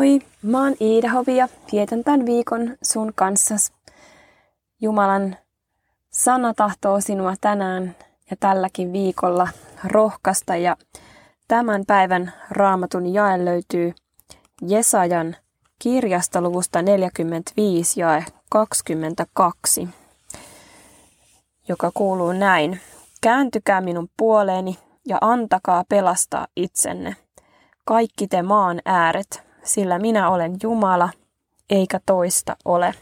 Moi, 0.00 0.20
mä 0.42 0.62
oon 0.62 0.74
Iida 0.80 1.10
Hovi 1.10 1.36
ja 1.36 1.48
vietän 1.72 2.04
tämän 2.04 2.26
viikon 2.26 2.76
sun 2.82 3.12
kanssa. 3.14 3.54
Jumalan 4.80 5.36
sana 6.10 6.54
tahtoo 6.54 7.00
sinua 7.00 7.34
tänään 7.40 7.96
ja 8.30 8.36
tälläkin 8.40 8.92
viikolla 8.92 9.48
rohkaista. 9.84 10.56
Ja 10.56 10.76
tämän 11.48 11.82
päivän 11.86 12.32
raamatun 12.50 13.14
jae 13.14 13.44
löytyy 13.44 13.94
Jesajan 14.62 15.36
kirjasta 15.78 16.40
luvusta 16.40 16.82
45 16.82 18.00
jae 18.00 18.24
22, 18.50 19.88
joka 21.68 21.90
kuuluu 21.94 22.32
näin. 22.32 22.80
Kääntykää 23.20 23.80
minun 23.80 24.08
puoleeni 24.16 24.78
ja 25.08 25.18
antakaa 25.20 25.84
pelastaa 25.88 26.46
itsenne, 26.56 27.16
kaikki 27.84 28.28
te 28.28 28.42
maan 28.42 28.80
ääret, 28.84 29.49
sillä 29.64 29.98
minä 29.98 30.30
olen 30.30 30.56
Jumala, 30.62 31.10
eikä 31.70 32.00
toista 32.06 32.56
ole. 32.64 32.94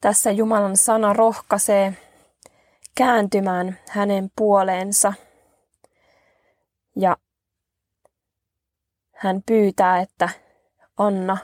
Tässä 0.00 0.30
Jumalan 0.30 0.76
sana 0.76 1.12
rohkaisee 1.12 1.96
kääntymään 2.94 3.78
hänen 3.88 4.30
puoleensa 4.36 5.12
ja 6.96 7.16
hän 9.14 9.42
pyytää, 9.46 10.00
että 10.00 10.28
anna 10.96 11.36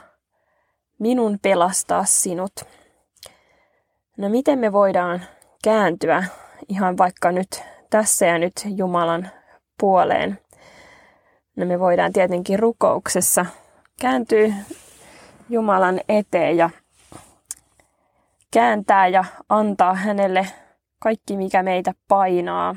minun 0.99 1.39
pelastaa 1.41 2.05
sinut. 2.05 2.51
No 4.17 4.29
miten 4.29 4.59
me 4.59 4.71
voidaan 4.71 5.21
kääntyä 5.63 6.23
ihan 6.69 6.97
vaikka 6.97 7.31
nyt 7.31 7.63
tässä 7.89 8.25
ja 8.25 8.39
nyt 8.39 8.53
Jumalan 8.65 9.29
puoleen? 9.79 10.39
No 11.55 11.65
me 11.65 11.79
voidaan 11.79 12.13
tietenkin 12.13 12.59
rukouksessa 12.59 13.45
kääntyä 14.01 14.53
Jumalan 15.49 16.01
eteen 16.09 16.57
ja 16.57 16.69
kääntää 18.51 19.07
ja 19.07 19.25
antaa 19.49 19.93
hänelle 19.93 20.47
kaikki, 20.99 21.37
mikä 21.37 21.63
meitä 21.63 21.93
painaa. 22.07 22.75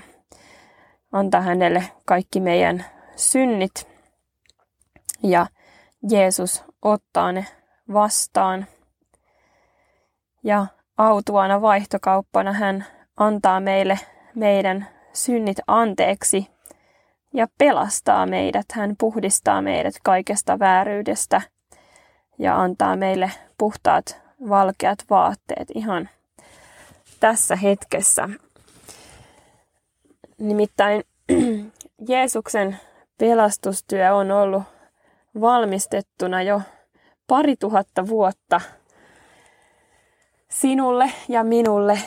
Antaa 1.12 1.40
hänelle 1.40 1.84
kaikki 2.04 2.40
meidän 2.40 2.84
synnit. 3.16 3.88
Ja 5.22 5.46
Jeesus 6.10 6.64
ottaa 6.82 7.32
ne 7.32 7.46
vastaan. 7.92 8.66
Ja 10.44 10.66
autuana 10.98 11.60
vaihtokauppana 11.60 12.52
hän 12.52 12.86
antaa 13.16 13.60
meille 13.60 13.98
meidän 14.34 14.88
synnit 15.12 15.58
anteeksi 15.66 16.46
ja 17.34 17.46
pelastaa 17.58 18.26
meidät. 18.26 18.66
Hän 18.72 18.94
puhdistaa 18.98 19.62
meidät 19.62 19.94
kaikesta 20.04 20.58
vääryydestä 20.58 21.42
ja 22.38 22.60
antaa 22.60 22.96
meille 22.96 23.30
puhtaat 23.58 24.20
valkeat 24.48 24.98
vaatteet 25.10 25.68
ihan 25.74 26.08
tässä 27.20 27.56
hetkessä. 27.56 28.28
Nimittäin 30.38 31.02
Jeesuksen 32.08 32.76
pelastustyö 33.18 34.14
on 34.14 34.30
ollut 34.30 34.62
valmistettuna 35.40 36.42
jo 36.42 36.62
pari 37.26 37.56
tuhatta 37.56 38.08
vuotta 38.08 38.60
sinulle 40.48 41.12
ja 41.28 41.44
minulle 41.44 41.98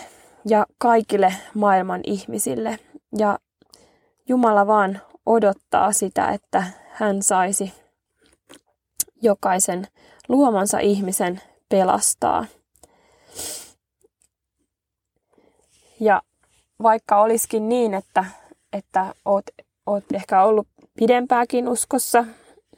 ja 0.46 0.66
kaikille 0.78 1.34
maailman 1.54 2.02
ihmisille. 2.04 2.80
Ja 3.18 3.40
Jumala 4.28 4.68
vaan 4.68 5.02
odottaa 5.26 5.92
sitä, 5.92 6.30
että 6.30 6.64
hän 6.92 7.24
saisi 7.24 7.74
jokaisen 9.22 9.88
luomansa 10.28 10.80
ihmisen 10.80 11.42
pelastaa. 11.70 12.46
Ja 16.00 16.22
vaikka 16.84 17.22
olisikin 17.22 17.70
niin, 17.70 17.94
että, 17.94 18.26
että 18.74 19.16
oot, 19.26 19.46
oot 19.86 20.04
ehkä 20.14 20.44
ollut 20.44 20.68
pidempääkin 21.00 21.68
uskossa, 21.68 22.26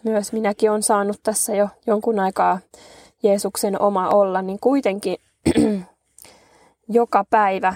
myös 0.04 0.34
minäkin 0.34 0.72
olen 0.72 0.84
saanut 0.84 1.20
tässä 1.24 1.56
jo 1.56 1.70
jonkun 1.88 2.20
aikaa 2.20 2.60
Jeesuksen 3.24 3.82
oma 3.82 4.10
olla, 4.10 4.42
niin 4.42 4.60
kuitenkin 4.60 5.18
joka 6.90 7.26
päivä 7.30 7.76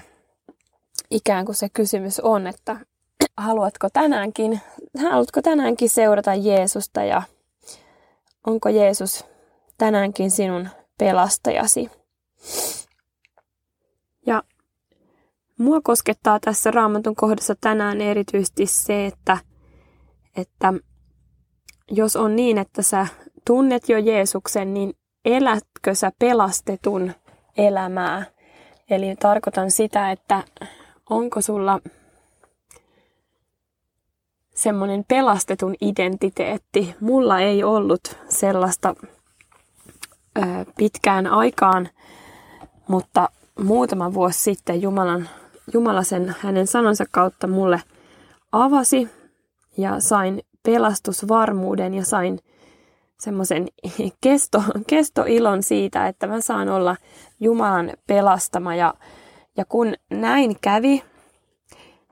ikään 1.12 1.46
kuin 1.46 1.56
se 1.56 1.70
kysymys 1.70 2.20
on, 2.20 2.48
että 2.48 2.76
haluatko 3.38 3.90
tänäänkin, 3.94 4.62
haluatko 5.10 5.42
tänäänkin 5.42 5.90
seurata 5.90 6.36
Jeesusta 6.36 7.04
ja 7.04 7.22
onko 8.48 8.70
Jeesus 8.70 9.26
tänäänkin 9.78 10.32
sinun 10.32 10.70
pelastajasi. 10.98 11.92
Ja 14.26 14.44
mua 15.58 15.82
koskettaa 15.82 16.40
tässä 16.40 16.72
raamatun 16.72 17.16
kohdassa 17.16 17.56
tänään 17.62 18.02
erityisesti 18.02 18.66
se, 18.66 19.06
että, 19.06 19.38
että 20.38 20.74
jos 21.92 22.16
on 22.16 22.36
niin, 22.36 22.58
että 22.58 22.82
sä 22.82 23.08
tunnet 23.46 23.90
jo 23.90 23.98
Jeesuksen, 23.98 24.74
niin 24.74 24.94
elätkö 25.26 25.96
sä 25.96 26.12
pelastetun 26.20 27.14
elämää? 27.58 28.26
Eli 28.90 29.16
tarkoitan 29.16 29.72
sitä, 29.72 30.12
että 30.12 30.44
onko 31.10 31.42
sulla 31.42 31.80
semmoinen 34.58 35.06
pelastetun 35.08 35.76
identiteetti. 35.82 36.96
Mulla 37.00 37.40
ei 37.40 37.64
ollut 37.64 38.18
sellaista 38.30 38.96
ö, 40.38 40.42
pitkään 40.78 41.28
aikaan, 41.28 41.90
mutta 42.88 43.30
muutama 43.60 44.14
vuosi 44.14 44.40
sitten 44.40 44.82
Jumalan, 44.82 45.30
Jumala 45.74 46.04
sen 46.04 46.36
hänen 46.40 46.68
sanonsa 46.68 47.06
kautta 47.12 47.48
mulle 47.48 47.82
avasi 48.52 49.10
ja 49.78 50.00
sain 50.00 50.44
pelastusvarmuuden 50.64 51.94
ja 51.94 52.06
sain 52.06 52.40
semmoisen 53.20 53.68
kesto, 54.22 54.64
kestoilon 54.88 55.64
siitä, 55.64 56.08
että 56.08 56.28
mä 56.28 56.42
saan 56.42 56.70
olla 56.70 56.96
Jumalan 57.40 57.92
pelastama. 58.08 58.76
Ja, 58.76 58.94
ja 59.58 59.66
kun 59.66 59.94
näin 60.10 60.56
kävi, 60.62 61.04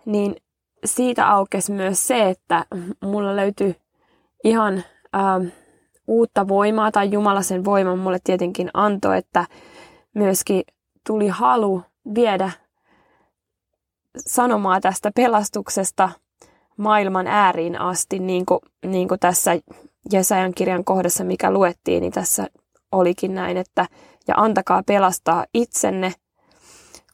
niin 0.06 0.36
siitä 0.86 1.30
aukesi 1.30 1.72
myös 1.72 2.08
se, 2.08 2.30
että 2.30 2.66
mulla 3.02 3.36
löytyi 3.36 3.76
ihan 4.44 4.84
äh, 5.16 5.52
uutta 6.08 6.48
voimaa, 6.48 6.92
tai 6.92 7.12
Jumala 7.12 7.42
sen 7.42 7.66
voiman 7.66 8.00
mulle 8.00 8.18
tietenkin 8.24 8.70
antoi, 8.74 9.18
että 9.18 9.46
myöskin 10.14 10.64
tuli 11.08 11.28
halu 11.28 11.82
viedä 12.16 12.52
sanomaa 14.18 14.82
tästä 14.82 15.12
pelastuksesta 15.16 16.10
maailman 16.78 17.28
ääriin 17.28 17.82
asti, 17.82 18.20
niin 18.20 18.46
kuin, 18.46 18.60
niin 18.86 19.08
kuin 19.08 19.20
tässä 19.20 19.52
Jesajan 20.12 20.54
kirjan 20.54 20.84
kohdassa, 20.84 21.24
mikä 21.24 21.52
luettiin, 21.52 22.02
niin 22.02 22.14
tässä 22.14 22.48
olikin 22.92 23.36
näin, 23.36 23.58
että 23.58 23.88
ja 24.28 24.36
antakaa 24.38 24.84
pelastaa 24.88 25.46
itsenne– 25.54 26.14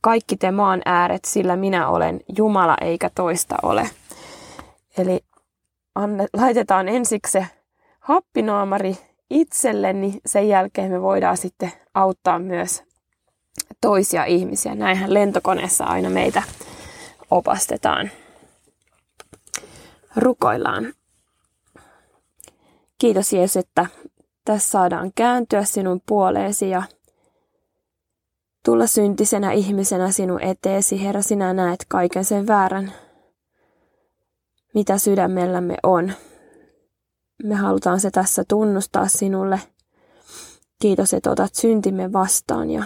kaikki 0.02 0.38
te 0.38 0.52
maan 0.52 0.82
ääret, 0.86 1.26
sillä 1.26 1.56
minä 1.56 1.90
olen 1.90 2.22
Jumala 2.38 2.78
eikä 2.82 3.10
toista 3.16 3.56
ole. 3.64 3.90
Eli 4.98 5.20
laitetaan 6.34 6.90
ensiksi 6.90 7.32
se 7.32 7.48
happinaamari 8.00 8.98
itselle, 9.30 9.94
niin 9.94 10.22
sen 10.26 10.48
jälkeen 10.48 10.92
me 10.92 11.02
voidaan 11.02 11.38
sitten 11.38 11.72
auttaa 11.94 12.40
myös 12.40 12.84
toisia 13.82 14.26
ihmisiä. 14.26 14.76
Näinhän 14.76 15.14
lentokoneessa 15.14 15.86
aina 15.86 16.10
meitä 16.10 16.44
opastetaan. 17.32 18.12
Rukoillaan. 20.16 20.94
Kiitos 22.98 23.34
Jeesus, 23.34 23.58
että 23.58 23.86
tässä 24.46 24.70
saadaan 24.70 25.12
kääntyä 25.16 25.64
sinun 25.64 26.02
puoleesi 26.06 26.70
ja 26.70 26.84
tulla 28.66 28.88
syntisenä 28.88 29.52
ihmisenä 29.52 30.12
sinun 30.12 30.42
eteesi, 30.42 31.04
Herra, 31.04 31.22
sinä 31.22 31.54
näet 31.54 31.86
kaiken 31.88 32.26
sen 32.26 32.48
väärän, 32.48 32.92
mitä 34.74 34.98
sydämellämme 34.98 35.78
on. 35.84 36.14
Me 37.44 37.56
halutaan 37.56 38.00
se 38.00 38.12
tässä 38.12 38.44
tunnustaa 38.48 39.08
sinulle. 39.08 39.60
Kiitos, 40.82 41.14
että 41.14 41.32
otat 41.32 41.56
syntimme 41.56 42.14
vastaan 42.14 42.70
ja 42.70 42.84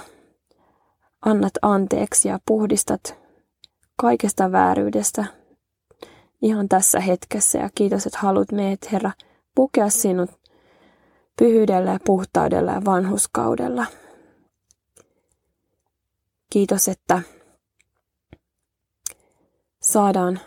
annat 1.25 1.53
anteeksi 1.61 2.27
ja 2.27 2.39
puhdistat 2.45 3.17
kaikesta 3.97 4.51
vääryydestä 4.51 5.25
ihan 6.41 6.69
tässä 6.69 6.99
hetkessä. 6.99 7.59
Ja 7.59 7.69
kiitos, 7.75 8.05
että 8.05 8.19
haluat 8.21 8.51
meidät, 8.51 8.91
Herra, 8.91 9.11
pukea 9.55 9.89
sinut 9.89 10.29
pyhyydellä 11.37 11.91
ja 11.91 11.99
puhtaudella 12.05 12.71
ja 12.71 12.81
vanhuskaudella. 12.85 13.85
Kiitos, 16.55 16.87
että 16.87 17.21
saadaan 19.81 20.39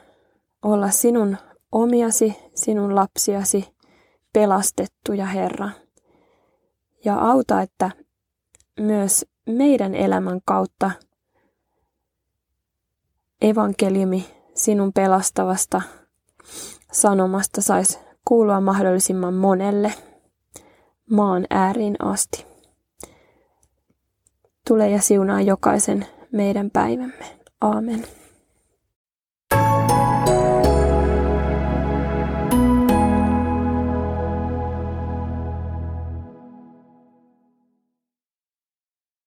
olla 0.63 0.91
sinun 0.91 1.37
omiasi, 1.73 2.37
sinun 2.55 2.95
lapsiasi, 2.95 3.69
pelastettuja, 4.33 5.27
Herra. 5.27 5.71
Ja 7.05 7.19
auta, 7.19 7.63
että 7.63 7.91
myös 8.81 9.27
meidän 9.47 9.95
elämän 9.95 10.41
kautta 10.45 10.91
evankeliumi 13.43 14.35
sinun 14.55 14.93
pelastavasta 14.93 15.83
sanomasta 16.93 17.63
saisi 17.63 17.99
kuulua 18.25 18.61
mahdollisimman 18.61 19.35
monelle 19.35 19.95
maan 21.11 21.47
ääriin 21.51 21.97
asti. 22.03 22.58
Tule 24.69 24.91
ja 24.91 25.03
siunaa 25.03 25.41
jokaisen 25.41 26.07
meidän 26.33 26.71
päivämme. 26.71 27.25
Aamen. 27.61 28.18